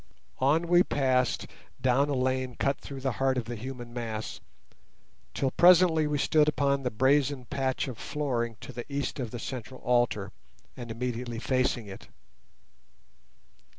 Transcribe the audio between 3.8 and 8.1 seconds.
mass, till presently we stood upon the brazen patch of